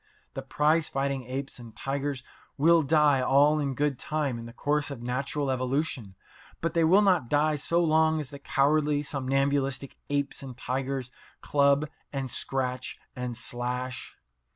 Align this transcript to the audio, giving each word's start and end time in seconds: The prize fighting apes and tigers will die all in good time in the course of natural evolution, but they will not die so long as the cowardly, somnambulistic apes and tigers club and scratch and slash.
The 0.33 0.41
prize 0.41 0.89
fighting 0.89 1.25
apes 1.25 1.59
and 1.59 1.75
tigers 1.75 2.23
will 2.57 2.81
die 2.81 3.21
all 3.21 3.59
in 3.59 3.75
good 3.75 3.99
time 3.99 4.39
in 4.39 4.47
the 4.47 4.51
course 4.51 4.89
of 4.89 5.03
natural 5.03 5.51
evolution, 5.51 6.15
but 6.59 6.73
they 6.73 6.83
will 6.83 7.03
not 7.03 7.29
die 7.29 7.55
so 7.55 7.83
long 7.83 8.19
as 8.19 8.31
the 8.31 8.39
cowardly, 8.39 9.03
somnambulistic 9.03 9.97
apes 10.09 10.41
and 10.41 10.57
tigers 10.57 11.11
club 11.41 11.87
and 12.11 12.31
scratch 12.31 12.97
and 13.15 13.37
slash. 13.37 14.17